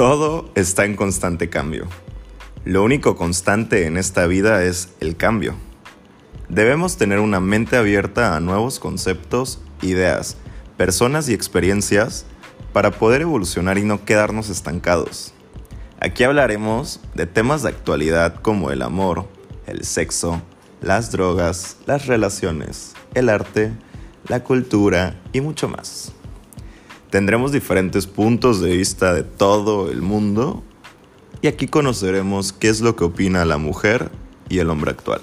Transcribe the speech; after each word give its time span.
Todo 0.00 0.50
está 0.54 0.86
en 0.86 0.96
constante 0.96 1.50
cambio. 1.50 1.86
Lo 2.64 2.82
único 2.82 3.16
constante 3.16 3.84
en 3.84 3.98
esta 3.98 4.24
vida 4.24 4.64
es 4.64 4.94
el 5.00 5.14
cambio. 5.14 5.56
Debemos 6.48 6.96
tener 6.96 7.18
una 7.18 7.38
mente 7.38 7.76
abierta 7.76 8.34
a 8.34 8.40
nuevos 8.40 8.78
conceptos, 8.78 9.60
ideas, 9.82 10.38
personas 10.78 11.28
y 11.28 11.34
experiencias 11.34 12.24
para 12.72 12.92
poder 12.92 13.20
evolucionar 13.20 13.76
y 13.76 13.82
no 13.82 14.06
quedarnos 14.06 14.48
estancados. 14.48 15.34
Aquí 16.00 16.24
hablaremos 16.24 17.00
de 17.14 17.26
temas 17.26 17.62
de 17.62 17.68
actualidad 17.68 18.36
como 18.36 18.70
el 18.70 18.80
amor, 18.80 19.28
el 19.66 19.84
sexo, 19.84 20.40
las 20.80 21.12
drogas, 21.12 21.76
las 21.84 22.06
relaciones, 22.06 22.94
el 23.12 23.28
arte, 23.28 23.74
la 24.28 24.42
cultura 24.44 25.20
y 25.34 25.42
mucho 25.42 25.68
más. 25.68 26.14
Tendremos 27.10 27.50
diferentes 27.50 28.06
puntos 28.06 28.60
de 28.60 28.76
vista 28.76 29.12
de 29.12 29.24
todo 29.24 29.90
el 29.90 30.00
mundo 30.00 30.62
y 31.42 31.48
aquí 31.48 31.66
conoceremos 31.66 32.52
qué 32.52 32.68
es 32.68 32.80
lo 32.80 32.94
que 32.94 33.04
opina 33.04 33.44
la 33.44 33.58
mujer 33.58 34.10
y 34.48 34.58
el 34.58 34.70
hombre 34.70 34.92
actual. 34.92 35.20